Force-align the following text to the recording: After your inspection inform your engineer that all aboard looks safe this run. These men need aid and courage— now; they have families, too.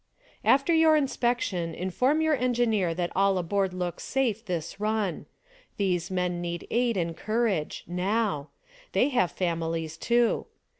After 0.43 0.73
your 0.73 0.95
inspection 0.97 1.75
inform 1.75 2.21
your 2.21 2.33
engineer 2.35 2.95
that 2.95 3.11
all 3.15 3.37
aboard 3.37 3.71
looks 3.71 4.03
safe 4.03 4.43
this 4.43 4.79
run. 4.79 5.27
These 5.77 6.09
men 6.09 6.41
need 6.41 6.65
aid 6.71 6.97
and 6.97 7.15
courage— 7.15 7.83
now; 8.07 8.49
they 8.93 9.09
have 9.09 9.31
families, 9.31 9.97
too. 9.97 10.47